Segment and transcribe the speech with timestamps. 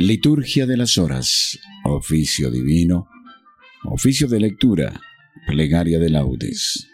[0.00, 3.08] Liturgia de las Horas, oficio divino,
[3.82, 5.00] oficio de lectura,
[5.44, 6.88] plegaria de laudes.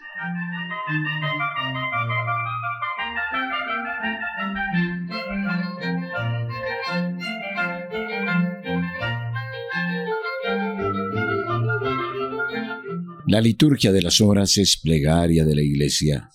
[13.27, 16.31] La liturgia de las horas es plegaria de la Iglesia.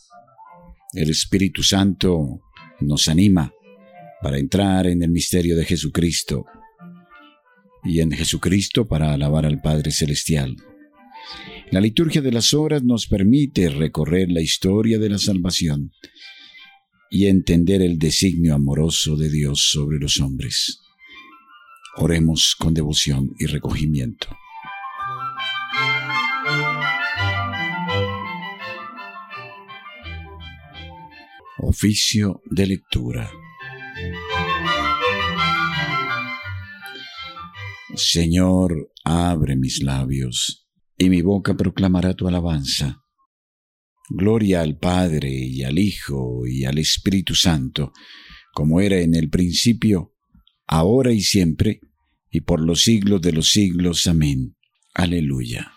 [0.92, 2.42] El Espíritu Santo
[2.78, 3.52] nos anima
[4.22, 6.46] para entrar en el misterio de Jesucristo
[7.84, 10.56] y en Jesucristo para alabar al Padre Celestial.
[11.70, 15.92] La liturgia de las horas nos permite recorrer la historia de la salvación
[17.10, 20.80] y entender el designio amoroso de Dios sobre los hombres.
[21.96, 24.28] Oremos con devoción y recogimiento.
[31.58, 33.30] Oficio de lectura.
[38.00, 43.02] Señor, abre mis labios, y mi boca proclamará tu alabanza.
[44.08, 47.92] Gloria al Padre y al Hijo y al Espíritu Santo,
[48.52, 50.14] como era en el principio,
[50.66, 51.80] ahora y siempre,
[52.30, 54.06] y por los siglos de los siglos.
[54.06, 54.56] Amén.
[54.94, 55.72] Aleluya.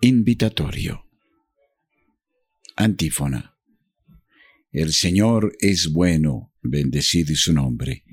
[0.00, 1.04] Invitatorio.
[2.76, 3.56] Antífona.
[4.70, 8.04] El Señor es bueno, bendecid su nombre.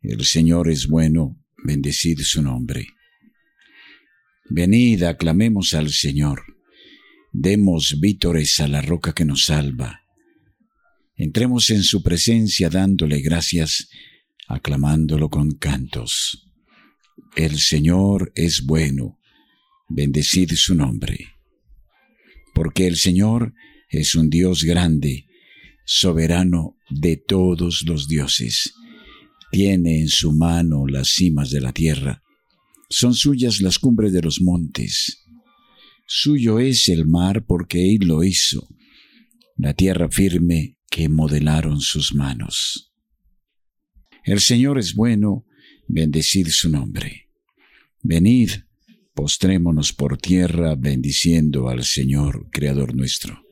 [0.00, 2.86] El Señor es bueno, bendecid su nombre.
[4.50, 6.42] Venid, aclamemos al Señor,
[7.32, 10.02] demos vítores a la roca que nos salva.
[11.16, 13.88] Entremos en su presencia dándole gracias,
[14.46, 16.48] aclamándolo con cantos.
[17.36, 19.18] El Señor es bueno,
[19.88, 21.34] bendecid su nombre.
[22.54, 23.52] Porque el Señor
[23.90, 25.26] es un Dios grande,
[25.84, 28.72] soberano de todos los dioses
[29.50, 32.22] tiene en su mano las cimas de la tierra.
[32.90, 35.24] Son suyas las cumbres de los montes.
[36.06, 38.68] Suyo es el mar porque Él lo hizo,
[39.56, 42.92] la tierra firme que modelaron sus manos.
[44.24, 45.44] El Señor es bueno,
[45.86, 47.28] bendecid su nombre.
[48.02, 48.50] Venid,
[49.14, 53.42] postrémonos por tierra bendiciendo al Señor, Creador nuestro.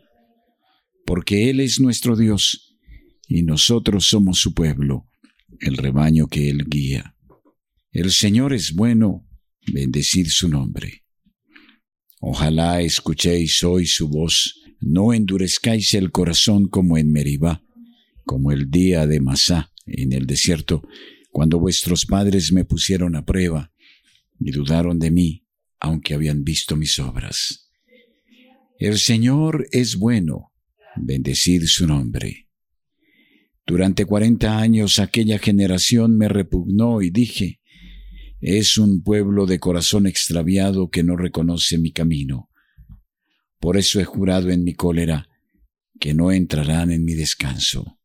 [1.04, 2.78] Porque Él es nuestro Dios,
[3.28, 5.08] y nosotros somos su pueblo
[5.60, 7.16] el rebaño que Él guía.
[7.90, 9.26] El Señor es bueno,
[9.72, 11.04] bendecid su nombre.
[12.20, 17.62] Ojalá escuchéis hoy su voz, no endurezcáis el corazón como en Meribá,
[18.24, 20.82] como el día de Masá en el desierto,
[21.30, 23.72] cuando vuestros padres me pusieron a prueba
[24.40, 25.46] y dudaron de mí,
[25.80, 27.70] aunque habían visto mis obras.
[28.78, 30.52] El Señor es bueno,
[30.96, 32.45] bendecid su nombre.
[33.66, 37.60] Durante cuarenta años aquella generación me repugnó y dije,
[38.40, 42.48] es un pueblo de corazón extraviado que no reconoce mi camino.
[43.58, 45.28] Por eso he jurado en mi cólera
[45.98, 47.98] que no entrarán en mi descanso.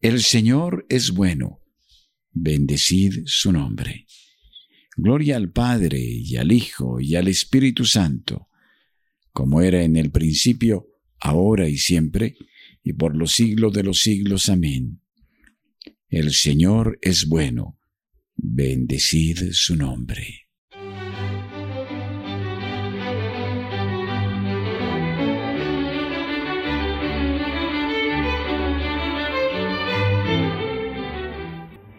[0.00, 1.60] El Señor es bueno,
[2.30, 4.06] bendecid su nombre.
[4.96, 8.48] Gloria al Padre y al Hijo y al Espíritu Santo,
[9.32, 10.86] como era en el principio,
[11.18, 12.36] ahora y siempre,
[12.84, 14.48] y por los siglos de los siglos.
[14.50, 15.00] Amén.
[16.08, 17.80] El Señor es bueno.
[18.36, 20.42] Bendecid su nombre.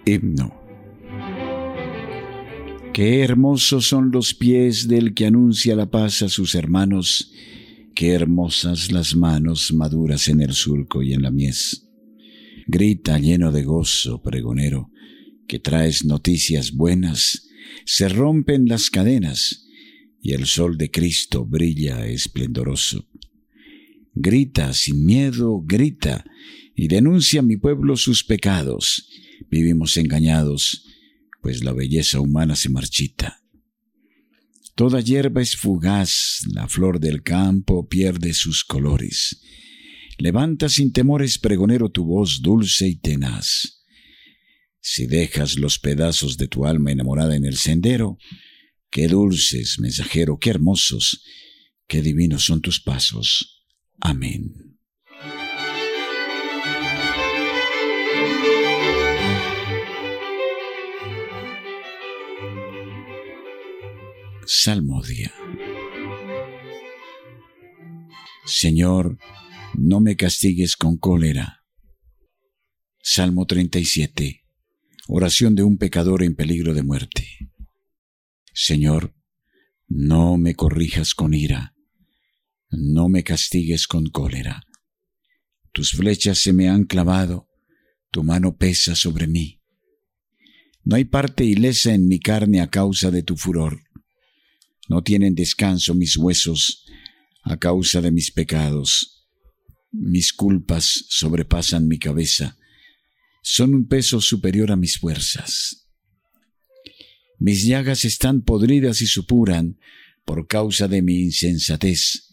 [0.06, 0.54] Himno.
[2.94, 7.34] Qué hermosos son los pies del que anuncia la paz a sus hermanos
[7.96, 11.88] Qué hermosas las manos maduras en el surco y en la mies.
[12.68, 14.92] Grita lleno de gozo, pregonero,
[15.48, 17.48] que traes noticias buenas,
[17.86, 19.70] se rompen las cadenas
[20.22, 23.08] y el sol de Cristo brilla esplendoroso.
[24.14, 26.26] Grita sin miedo, grita
[26.76, 29.10] y denuncia a mi pueblo sus pecados.
[29.50, 30.86] Vivimos engañados,
[31.42, 33.45] pues la belleza humana se marchita.
[34.76, 39.42] Toda hierba es fugaz, la flor del campo pierde sus colores.
[40.18, 43.86] Levanta sin temores, pregonero, tu voz dulce y tenaz.
[44.82, 48.18] Si dejas los pedazos de tu alma enamorada en el sendero,
[48.90, 51.24] qué dulces, mensajero, qué hermosos,
[51.88, 53.66] qué divinos son tus pasos.
[54.02, 54.75] Amén.
[64.48, 65.34] Salmodia.
[68.46, 69.18] Señor,
[69.74, 71.64] no me castigues con cólera.
[73.02, 74.44] Salmo 37.
[75.08, 77.28] Oración de un pecador en peligro de muerte.
[78.54, 79.16] Señor,
[79.88, 81.76] no me corrijas con ira,
[82.70, 84.64] no me castigues con cólera.
[85.72, 87.50] Tus flechas se me han clavado,
[88.12, 89.62] tu mano pesa sobre mí.
[90.84, 93.85] No hay parte ilesa en mi carne a causa de tu furor.
[94.88, 96.86] No tienen descanso mis huesos
[97.44, 99.28] a causa de mis pecados.
[99.92, 102.58] Mis culpas sobrepasan mi cabeza.
[103.42, 105.88] Son un peso superior a mis fuerzas.
[107.40, 109.78] Mis llagas están podridas y supuran
[110.26, 112.32] por causa de mi insensatez.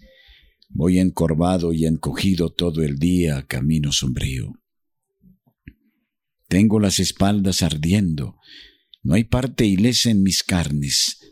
[0.68, 4.52] Voy encorvado y encogido todo el día camino sombrío.
[6.48, 8.36] Tengo las espaldas ardiendo,
[9.02, 11.31] no hay parte ilesa en mis carnes.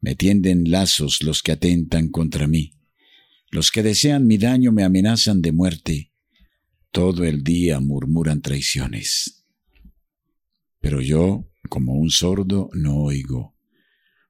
[0.00, 2.74] Me tienden lazos los que atentan contra mí.
[3.50, 6.12] Los que desean mi daño me amenazan de muerte.
[6.90, 9.44] Todo el día murmuran traiciones.
[10.80, 13.56] Pero yo, como un sordo, no oigo.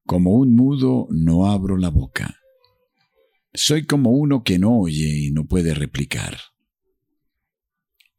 [0.04, 2.40] Como un mudo, no abro la boca.
[3.52, 6.38] Soy como uno que no oye y no puede replicar.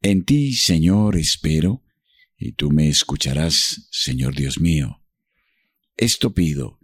[0.02, 1.82] En ti, Señor, espero,
[2.36, 5.02] y tú me escucharás, Señor Dios mío.
[5.96, 6.77] Esto pido,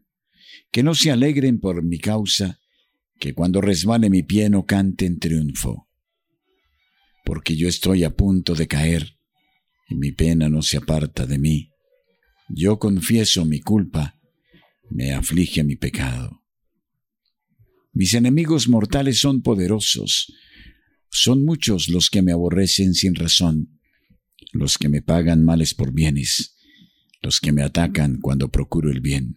[0.74, 2.58] que no se alegren por mi causa,
[3.20, 5.88] que cuando resbale mi pie no cante en triunfo,
[7.24, 9.16] porque yo estoy a punto de caer,
[9.88, 11.70] y mi pena no se aparta de mí.
[12.48, 14.18] Yo confieso mi culpa,
[14.90, 16.42] me aflige mi pecado.
[17.92, 20.34] Mis enemigos mortales son poderosos,
[21.08, 23.78] son muchos los que me aborrecen sin razón,
[24.52, 26.56] los que me pagan males por bienes,
[27.22, 29.36] los que me atacan cuando procuro el bien.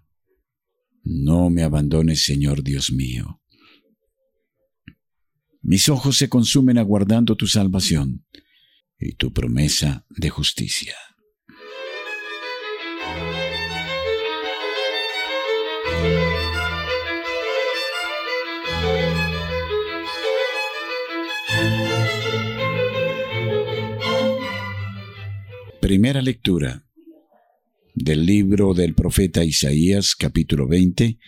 [1.03, 3.41] No me abandones, Señor Dios mío.
[5.61, 8.25] Mis ojos se consumen aguardando tu salvación
[8.99, 10.95] y tu promesa de justicia.
[25.79, 26.85] Primera lectura
[27.93, 31.19] del libro del profeta Isaías capítulo 20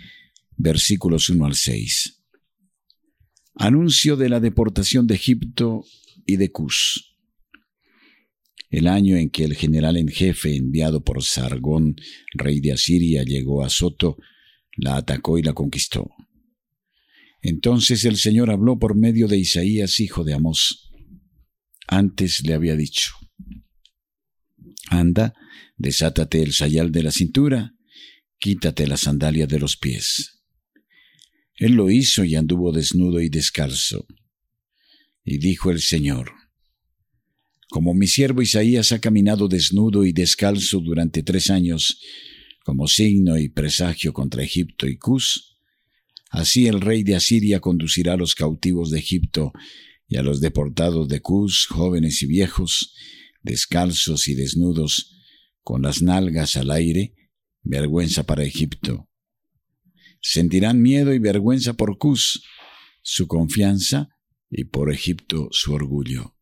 [0.56, 2.24] versículos 1 al 6.
[3.56, 5.84] Anuncio de la deportación de Egipto
[6.26, 7.18] y de Cus.
[8.70, 11.96] El año en que el general en jefe enviado por Sargón,
[12.34, 14.18] rey de Asiria, llegó a Soto,
[14.78, 16.10] la atacó y la conquistó.
[17.42, 20.90] Entonces el Señor habló por medio de Isaías, hijo de Amós.
[21.88, 23.12] Antes le había dicho,
[24.90, 25.34] Anda,
[25.78, 27.74] desátate el sayal de la cintura,
[28.38, 30.44] quítate la sandalia de los pies.
[31.56, 34.06] Él lo hizo y anduvo desnudo y descalzo.
[35.24, 36.32] Y dijo el Señor,
[37.70, 42.00] como mi siervo Isaías ha caminado desnudo y descalzo durante tres años,
[42.64, 45.58] como signo y presagio contra Egipto y Cus,
[46.30, 49.54] así el rey de Asiria conducirá a los cautivos de Egipto
[50.08, 52.94] y a los deportados de Cus, jóvenes y viejos,
[53.44, 55.20] descalzos y desnudos,
[55.62, 57.14] con las nalgas al aire,
[57.62, 59.10] vergüenza para Egipto.
[60.22, 62.44] Sentirán miedo y vergüenza por Cus,
[63.02, 64.10] su confianza,
[64.56, 66.36] y por Egipto su orgullo.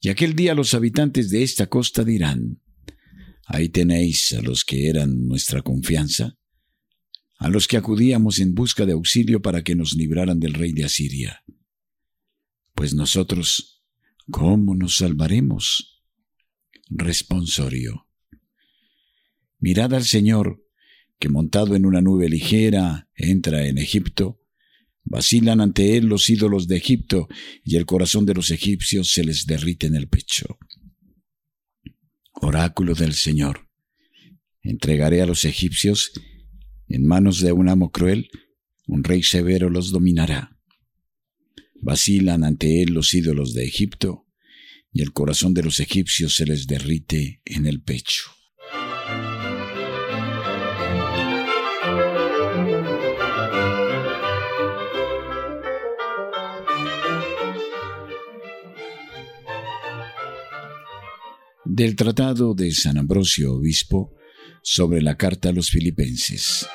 [0.00, 2.62] Y aquel día los habitantes de esta costa dirán,
[3.46, 6.38] ahí tenéis a los que eran nuestra confianza,
[7.38, 10.84] a los que acudíamos en busca de auxilio para que nos libraran del rey de
[10.84, 11.42] Asiria.
[12.74, 13.75] Pues nosotros
[14.30, 16.02] ¿Cómo nos salvaremos?
[16.88, 18.08] Responsorio.
[19.60, 20.64] Mirad al Señor,
[21.18, 24.40] que montado en una nube ligera entra en Egipto,
[25.04, 27.28] vacilan ante él los ídolos de Egipto,
[27.62, 30.58] y el corazón de los egipcios se les derrite en el pecho.
[32.32, 33.68] Oráculo del Señor.
[34.60, 36.12] Entregaré a los egipcios
[36.88, 38.28] en manos de un amo cruel,
[38.88, 40.55] un rey severo los dominará.
[41.86, 44.26] Vacilan ante él los ídolos de Egipto,
[44.92, 48.24] y el corazón de los egipcios se les derrite en el pecho.
[61.64, 64.12] Del Tratado de San Ambrosio Obispo
[64.60, 66.66] sobre la carta a los filipenses.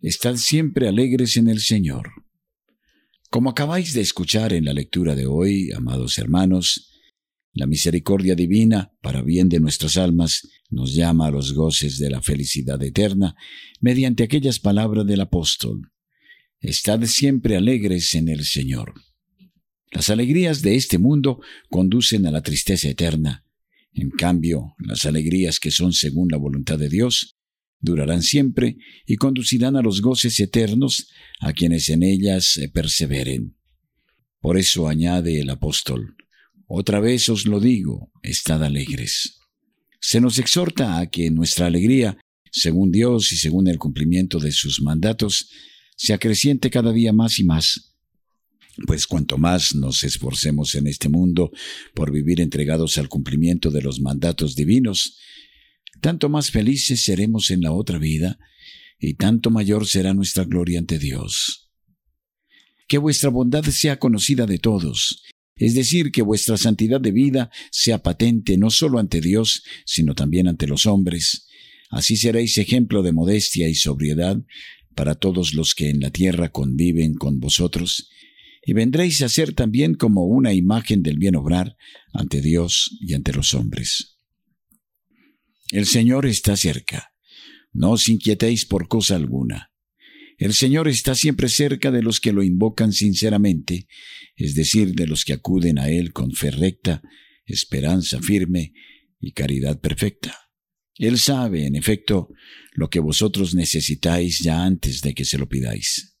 [0.00, 2.19] Estad siempre alegres en el Señor.
[3.30, 6.90] Como acabáis de escuchar en la lectura de hoy, amados hermanos,
[7.52, 12.22] la misericordia divina, para bien de nuestras almas, nos llama a los goces de la
[12.22, 13.36] felicidad eterna
[13.80, 15.92] mediante aquellas palabras del apóstol.
[16.58, 18.94] Estad siempre alegres en el Señor.
[19.92, 23.46] Las alegrías de este mundo conducen a la tristeza eterna.
[23.92, 27.39] En cambio, las alegrías que son según la voluntad de Dios
[27.80, 31.08] durarán siempre y conducirán a los goces eternos
[31.40, 33.56] a quienes en ellas perseveren.
[34.40, 36.16] Por eso añade el apóstol,
[36.66, 39.40] otra vez os lo digo, estad alegres.
[40.00, 42.16] Se nos exhorta a que nuestra alegría,
[42.50, 45.50] según Dios y según el cumplimiento de sus mandatos,
[45.96, 47.96] se acreciente cada día más y más,
[48.86, 51.50] pues cuanto más nos esforcemos en este mundo
[51.94, 55.18] por vivir entregados al cumplimiento de los mandatos divinos,
[56.00, 58.38] tanto más felices seremos en la otra vida
[58.98, 61.70] y tanto mayor será nuestra gloria ante Dios.
[62.86, 65.22] Que vuestra bondad sea conocida de todos,
[65.56, 70.48] es decir, que vuestra santidad de vida sea patente no solo ante Dios, sino también
[70.48, 71.46] ante los hombres.
[71.90, 74.42] Así seréis ejemplo de modestia y sobriedad
[74.94, 78.10] para todos los que en la tierra conviven con vosotros,
[78.64, 81.76] y vendréis a ser también como una imagen del bien obrar
[82.12, 84.19] ante Dios y ante los hombres.
[85.70, 87.12] El Señor está cerca.
[87.72, 89.70] No os inquietéis por cosa alguna.
[90.36, 93.86] El Señor está siempre cerca de los que lo invocan sinceramente,
[94.34, 97.02] es decir, de los que acuden a Él con fe recta,
[97.44, 98.72] esperanza firme
[99.20, 100.34] y caridad perfecta.
[100.96, 102.30] Él sabe, en efecto,
[102.72, 106.16] lo que vosotros necesitáis ya antes de que se lo pidáis.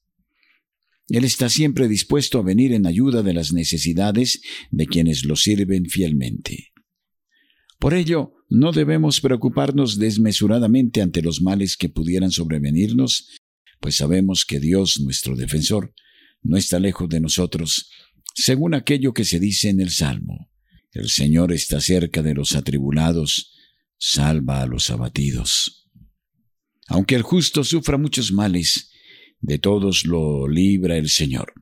[1.08, 5.86] Él está siempre dispuesto a venir en ayuda de las necesidades de quienes lo sirven
[5.86, 6.72] fielmente.
[7.78, 13.28] Por ello, no debemos preocuparnos desmesuradamente ante los males que pudieran sobrevenirnos,
[13.80, 15.94] pues sabemos que Dios, nuestro defensor,
[16.42, 17.90] no está lejos de nosotros,
[18.34, 20.50] según aquello que se dice en el Salmo.
[20.92, 23.54] El Señor está cerca de los atribulados,
[23.98, 25.88] salva a los abatidos.
[26.88, 28.90] Aunque el justo sufra muchos males,
[29.40, 31.52] de todos lo libra el Señor.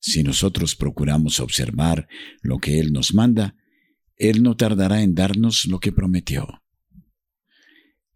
[0.00, 2.08] Si nosotros procuramos observar
[2.42, 3.54] lo que Él nos manda,
[4.18, 6.62] él no tardará en darnos lo que prometió.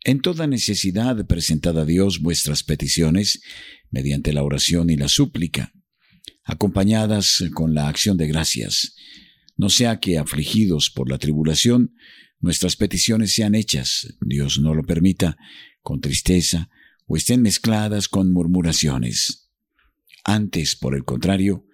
[0.04, 3.40] En toda necesidad presentad a Dios vuestras peticiones
[3.90, 5.72] mediante la oración y la súplica,
[6.44, 8.96] acompañadas con la acción de gracias,
[9.56, 11.94] no sea que afligidos por la tribulación,
[12.40, 15.36] nuestras peticiones sean hechas, Dios no lo permita,
[15.82, 16.68] con tristeza
[17.06, 19.50] o estén mezcladas con murmuraciones.
[20.24, 21.64] Antes, por el contrario,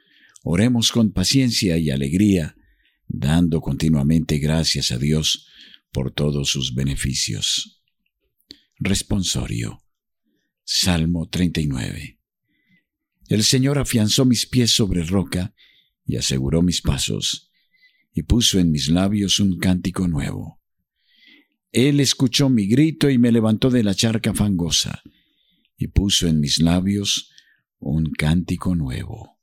[0.43, 2.58] oremos con paciencia y alegría,
[3.09, 5.49] dando continuamente gracias a Dios
[5.91, 7.83] por todos sus beneficios.
[8.77, 9.83] Responsorio.
[10.65, 12.21] Salmo 39.
[13.29, 15.55] El Señor afianzó mis pies sobre roca
[16.05, 17.51] y aseguró mis pasos,
[18.13, 20.61] y puso en mis labios un cántico nuevo.
[21.73, 25.03] Él escuchó mi grito y me levantó de la charca fangosa,
[25.77, 27.31] y puso en mis labios
[27.79, 29.39] un cántico nuevo.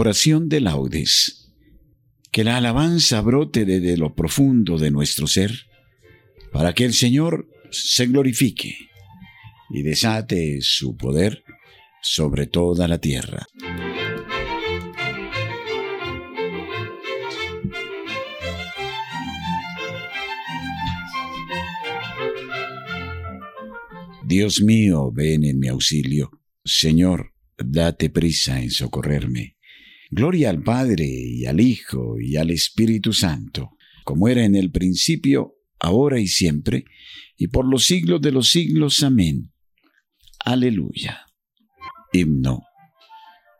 [0.00, 1.52] Oración de laudes.
[2.32, 5.66] Que la alabanza brote desde lo profundo de nuestro ser,
[6.52, 8.74] para que el Señor se glorifique
[9.68, 11.44] y desate su poder
[12.00, 13.46] sobre toda la tierra.
[24.24, 26.30] Dios mío, ven en mi auxilio.
[26.64, 29.59] Señor, date prisa en socorrerme.
[30.10, 35.54] Gloria al Padre y al Hijo y al Espíritu Santo, como era en el principio,
[35.78, 36.84] ahora y siempre,
[37.36, 39.04] y por los siglos de los siglos.
[39.04, 39.52] Amén.
[40.44, 41.26] Aleluya.
[42.12, 42.64] Himno.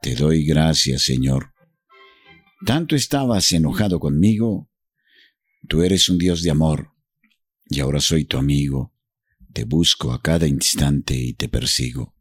[0.02, 1.52] Te doy gracias, Señor.
[2.66, 4.68] Tanto estabas enojado conmigo.
[5.68, 6.90] Tú eres un Dios de amor,
[7.68, 8.92] y ahora soy tu amigo.
[9.52, 12.16] Te busco a cada instante y te persigo.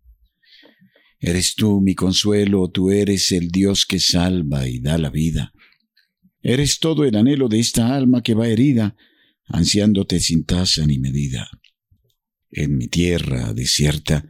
[1.20, 5.54] Eres tú mi consuelo, tú eres el Dios que salva y da la vida.
[6.42, 8.96] Eres todo el anhelo de esta alma que va herida,
[9.46, 11.50] ansiándote sin tasa ni medida.
[12.52, 14.26] En mi tierra desierta,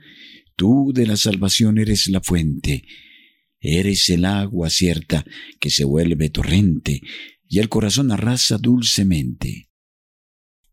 [0.55, 2.84] tú de la salvación eres la fuente,
[3.60, 5.25] eres el agua cierta
[5.60, 7.01] que se vuelve torrente
[7.48, 9.69] y el corazón arrasa dulcemente.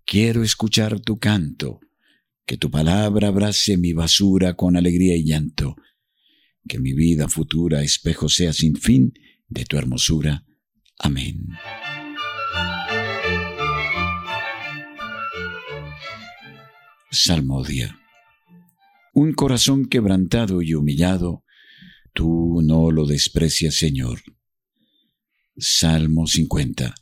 [0.05, 1.81] Quiero escuchar tu canto,
[2.47, 5.77] que tu palabra abrace mi basura con alegría y llanto,
[6.67, 9.13] que mi vida futura espejo sea sin fin
[9.49, 10.45] de tu hermosura.
[10.99, 11.49] Amén.
[17.11, 17.99] Salmodia.
[19.15, 21.45] Un corazón quebrantado y humillado,
[22.13, 24.21] tú no lo desprecias, Señor.
[25.57, 26.95] Salmo 50.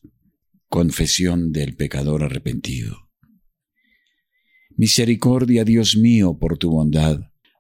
[0.69, 3.09] Confesión del pecador arrepentido.
[4.77, 7.21] Misericordia, Dios mío, por tu bondad,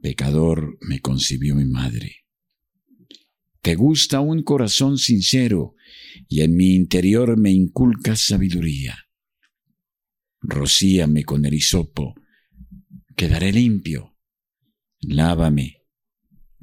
[0.00, 2.24] Pecador me concibió mi madre.
[3.60, 5.74] Te gusta un corazón sincero
[6.28, 8.98] y en mi interior me inculcas sabiduría.
[10.40, 12.14] Rocíame con el hisopo,
[13.16, 14.16] quedaré limpio.
[15.00, 15.82] Lávame,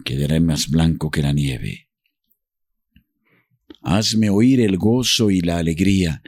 [0.03, 1.89] quedaré más blanco que la nieve.
[3.81, 6.21] Hazme oír el gozo y la alegría,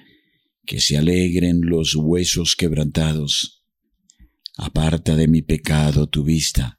[0.65, 3.60] que se alegren los huesos quebrantados
[4.62, 6.79] Aparta de mi pecado tu vista,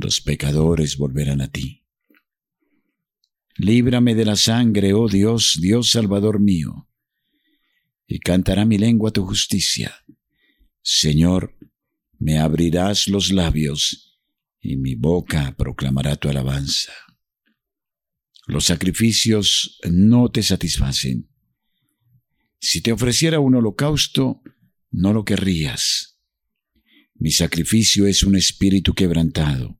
[0.00, 1.86] los pecadores volverán a ti.
[3.56, 6.88] Líbrame de la sangre, oh Dios, Dios Salvador mío,
[8.06, 9.94] y cantará mi lengua tu justicia.
[10.82, 11.56] Señor,
[12.18, 14.18] me abrirás los labios,
[14.60, 16.92] y mi boca proclamará tu alabanza.
[18.46, 21.30] Los sacrificios no te satisfacen.
[22.58, 24.42] Si te ofreciera un holocausto,
[24.90, 26.18] no lo querrías.
[27.14, 29.79] Mi sacrificio es un espíritu quebrantado,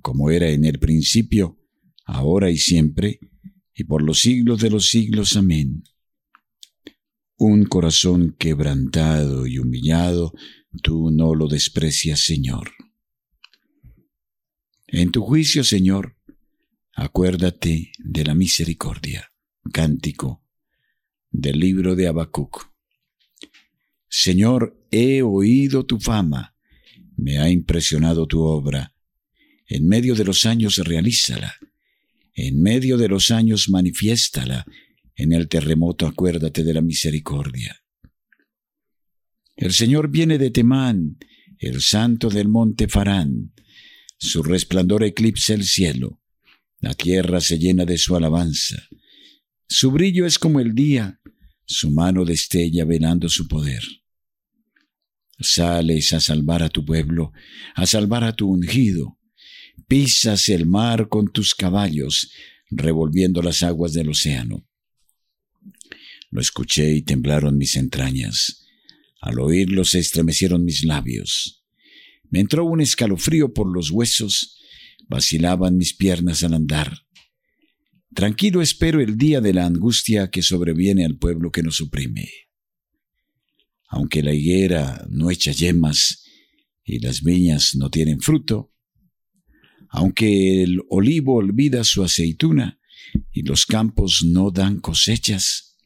[0.00, 1.58] como era en el principio,
[2.04, 3.20] ahora y siempre,
[3.74, 5.36] y por los siglos de los siglos.
[5.36, 5.84] Amén.
[7.36, 10.32] Un corazón quebrantado y humillado,
[10.82, 12.70] tú no lo desprecias, Señor.
[14.86, 16.16] En tu juicio, Señor,
[16.94, 19.28] acuérdate de la misericordia.
[19.72, 20.42] Cántico
[21.30, 22.70] del libro de Habacuc.
[24.08, 26.54] Señor, he oído tu fama,
[27.16, 28.91] me ha impresionado tu obra.
[29.74, 31.56] En medio de los años realízala,
[32.34, 34.66] en medio de los años manifiéstala,
[35.16, 37.82] en el terremoto acuérdate de la misericordia.
[39.56, 41.16] El Señor viene de Temán,
[41.58, 43.54] el santo del monte Farán,
[44.18, 46.20] su resplandor eclipsa el cielo,
[46.78, 48.76] la tierra se llena de su alabanza.
[49.66, 51.18] Su brillo es como el día,
[51.64, 53.82] su mano destella velando su poder.
[55.40, 57.32] Sales a salvar a tu pueblo,
[57.74, 59.18] a salvar a tu ungido.
[59.88, 62.32] Pisas el mar con tus caballos,
[62.70, 64.66] revolviendo las aguas del océano.
[66.30, 68.66] Lo escuché y temblaron mis entrañas.
[69.20, 71.62] Al oírlo se estremecieron mis labios.
[72.30, 74.58] Me entró un escalofrío por los huesos,
[75.08, 77.02] vacilaban mis piernas al andar.
[78.14, 82.28] Tranquilo espero el día de la angustia que sobreviene al pueblo que nos oprime.
[83.88, 86.24] Aunque la higuera no echa yemas
[86.82, 88.72] y las viñas no tienen fruto,
[89.92, 92.80] aunque el olivo olvida su aceituna
[93.30, 95.76] y los campos no dan cosechas,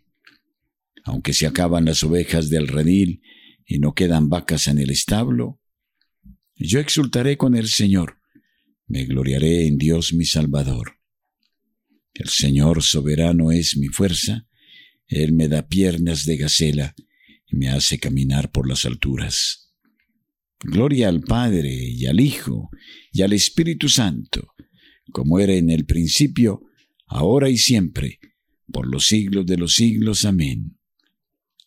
[1.04, 3.20] aunque se acaban las ovejas del redil
[3.66, 5.60] y no quedan vacas en el establo,
[6.54, 8.20] yo exultaré con el Señor,
[8.86, 11.00] me gloriaré en Dios mi Salvador.
[12.14, 14.46] El Señor soberano es mi fuerza,
[15.08, 16.94] Él me da piernas de gacela
[17.48, 19.65] y me hace caminar por las alturas.
[20.60, 22.70] Gloria al Padre y al Hijo
[23.12, 24.54] y al Espíritu Santo,
[25.12, 26.62] como era en el principio,
[27.06, 28.18] ahora y siempre,
[28.72, 30.24] por los siglos de los siglos.
[30.24, 30.78] Amén.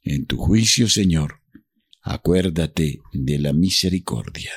[0.02, 1.42] En tu juicio, Señor,
[2.02, 4.52] acuérdate de la misericordia.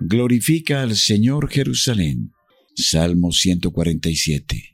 [0.00, 2.32] Glorifica al Señor Jerusalén.
[2.76, 4.73] Salmo 147.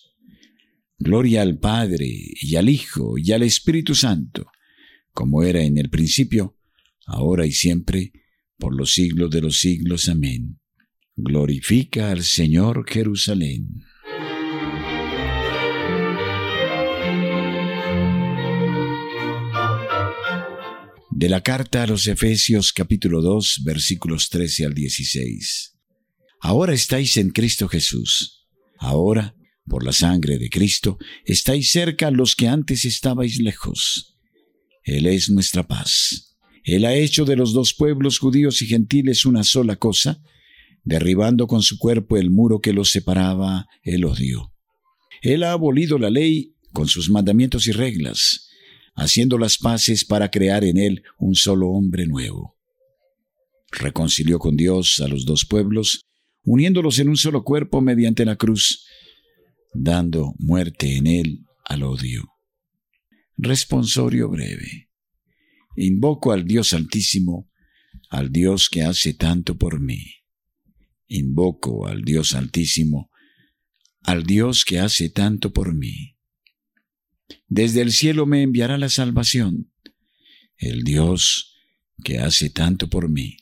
[1.03, 4.51] Gloria al Padre y al Hijo y al Espíritu Santo,
[5.13, 6.59] como era en el principio,
[7.07, 8.11] ahora y siempre,
[8.59, 10.07] por los siglos de los siglos.
[10.09, 10.59] Amén.
[11.15, 13.81] Glorifica al Señor Jerusalén.
[21.09, 25.79] De la carta a los Efesios capítulo 2 versículos 13 al 16.
[26.41, 28.47] Ahora estáis en Cristo Jesús.
[28.77, 29.35] Ahora,
[29.67, 34.17] por la sangre de Cristo, estáis cerca los que antes estabais lejos.
[34.83, 36.35] Él es nuestra paz.
[36.63, 40.21] Él ha hecho de los dos pueblos judíos y gentiles una sola cosa,
[40.83, 44.53] derribando con su cuerpo el muro que los separaba, el odio.
[45.21, 48.49] Él ha abolido la ley con sus mandamientos y reglas,
[48.95, 52.57] haciendo las paces para crear en él un solo hombre nuevo.
[53.71, 56.01] Reconcilió con Dios a los dos pueblos,
[56.43, 58.85] uniéndolos en un solo cuerpo mediante la cruz,
[59.73, 62.29] dando muerte en él al odio.
[63.37, 64.89] Responsorio breve.
[65.75, 67.49] Invoco al Dios Altísimo,
[68.09, 70.15] al Dios que hace tanto por mí.
[71.07, 73.09] Invoco al Dios Altísimo,
[74.03, 76.17] al Dios que hace tanto por mí.
[77.47, 79.71] Desde el cielo me enviará la salvación,
[80.57, 81.55] el Dios
[82.03, 83.37] que hace tanto por mí.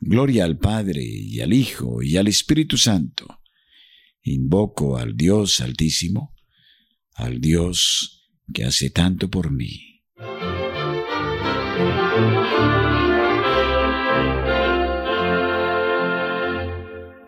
[0.00, 3.35] Gloria al Padre y al Hijo y al Espíritu Santo.
[4.26, 6.34] Invoco al Dios Altísimo,
[7.14, 10.02] al Dios que hace tanto por mí.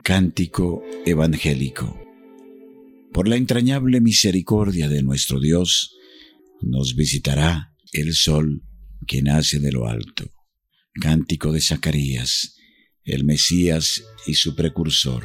[0.02, 2.00] Cántico Evangélico.
[3.12, 5.96] Por la entrañable misericordia de nuestro Dios,
[6.60, 8.62] nos visitará el sol
[9.06, 10.32] que nace de lo alto.
[11.00, 12.58] Cántico de Zacarías
[13.08, 15.24] el Mesías y su precursor.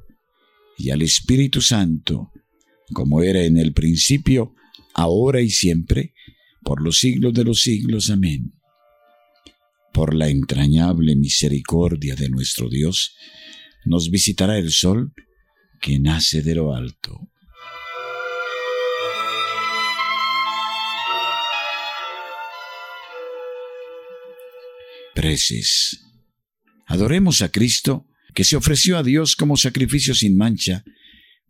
[0.81, 2.31] y al Espíritu Santo,
[2.91, 4.55] como era en el principio,
[4.95, 6.13] ahora y siempre,
[6.63, 8.09] por los siglos de los siglos.
[8.09, 8.53] Amén.
[9.93, 13.15] Por la entrañable misericordia de nuestro Dios,
[13.85, 15.13] nos visitará el sol
[15.79, 17.29] que nace de lo alto.
[25.13, 26.05] Preces.
[26.87, 30.83] Adoremos a Cristo, que se ofreció a Dios como sacrificio sin mancha,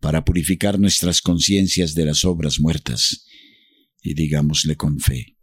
[0.00, 3.24] para purificar nuestras conciencias de las obras muertas,
[4.02, 5.36] y digámosle con fe.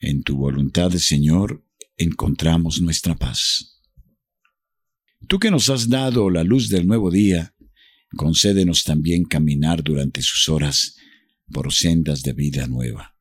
[0.00, 1.64] En tu voluntad, Señor,
[1.96, 3.78] encontramos nuestra paz.
[5.28, 7.54] Tú que nos has dado la luz del nuevo día,
[8.16, 10.96] concédenos también caminar durante sus horas
[11.52, 13.14] por sendas de vida nueva.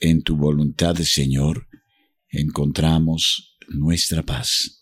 [0.00, 1.68] En tu voluntad, Señor,
[2.28, 4.81] encontramos nuestra paz.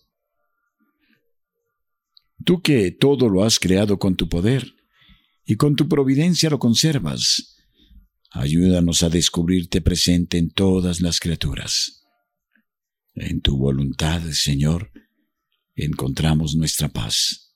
[2.45, 4.75] Tú que todo lo has creado con tu poder
[5.45, 7.57] y con tu providencia lo conservas,
[8.31, 12.07] ayúdanos a descubrirte presente en todas las criaturas.
[13.15, 14.91] En tu voluntad, Señor,
[15.75, 17.55] encontramos nuestra paz.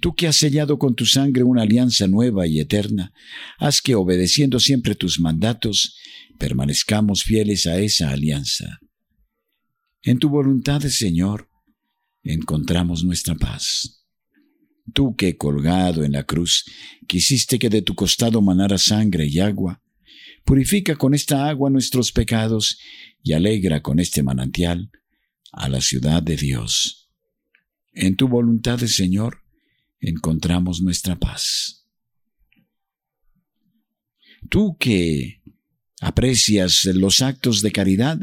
[0.00, 3.12] Tú que has sellado con tu sangre una alianza nueva y eterna,
[3.58, 5.96] haz que, obedeciendo siempre tus mandatos,
[6.38, 8.80] permanezcamos fieles a esa alianza.
[10.02, 11.48] En tu voluntad, Señor,
[12.24, 14.04] encontramos nuestra paz.
[14.92, 16.64] Tú que, colgado en la cruz,
[17.06, 19.82] quisiste que de tu costado manara sangre y agua,
[20.44, 22.78] purifica con esta agua nuestros pecados
[23.22, 24.90] y alegra con este manantial
[25.52, 27.10] a la ciudad de Dios.
[27.92, 29.38] En tu voluntad, Señor,
[30.00, 31.86] encontramos nuestra paz.
[34.50, 35.40] Tú que
[36.04, 38.18] aprecias los actos de caridad,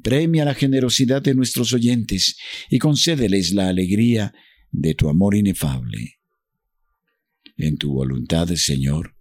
[0.00, 2.36] premia la generosidad de nuestros oyentes
[2.70, 4.32] y concédeles la alegría
[4.70, 6.20] de tu amor inefable.
[7.56, 9.16] En tu voluntad, Señor,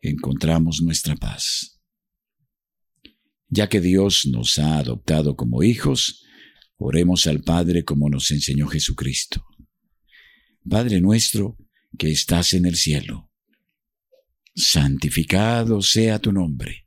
[0.00, 1.78] encontramos nuestra paz.
[3.48, 6.24] Ya que Dios nos ha adoptado como hijos,
[6.78, 9.44] oremos al Padre como nos enseñó Jesucristo.
[10.66, 11.58] Padre nuestro
[11.98, 13.30] que estás en el cielo,
[14.54, 16.86] santificado sea tu nombre,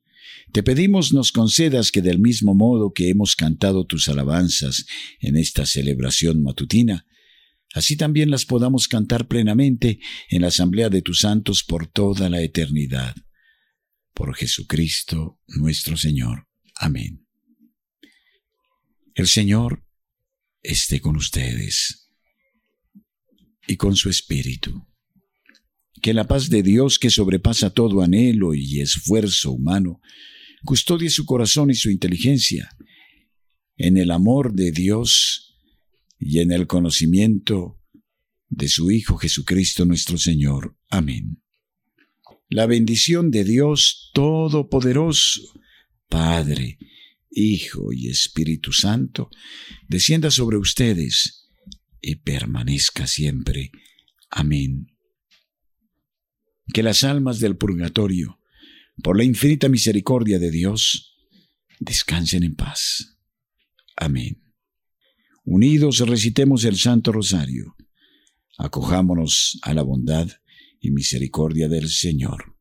[0.51, 4.85] te pedimos nos concedas que del mismo modo que hemos cantado tus alabanzas
[5.19, 7.05] en esta celebración matutina,
[7.73, 12.41] así también las podamos cantar plenamente en la asamblea de tus santos por toda la
[12.41, 13.15] eternidad.
[14.13, 16.47] Por Jesucristo nuestro Señor.
[16.75, 17.25] Amén.
[19.15, 19.85] El Señor
[20.61, 22.09] esté con ustedes
[23.67, 24.87] y con su Espíritu
[26.01, 30.01] que la paz de Dios, que sobrepasa todo anhelo y esfuerzo humano,
[30.63, 32.69] custodie su corazón y su inteligencia
[33.77, 35.57] en el amor de Dios
[36.19, 37.79] y en el conocimiento
[38.49, 40.77] de su Hijo Jesucristo nuestro Señor.
[40.89, 41.41] Amén.
[42.49, 45.41] La bendición de Dios Todopoderoso,
[46.09, 46.77] Padre,
[47.29, 49.29] Hijo y Espíritu Santo,
[49.87, 51.47] descienda sobre ustedes
[52.01, 53.71] y permanezca siempre.
[54.29, 54.91] Amén
[56.71, 58.39] que las almas del purgatorio,
[59.03, 61.17] por la infinita misericordia de Dios,
[61.79, 63.17] descansen en paz.
[63.95, 64.41] Amén.
[65.43, 67.75] Unidos recitemos el Santo Rosario.
[68.57, 70.29] Acojámonos a la bondad
[70.79, 72.55] y misericordia del Señor.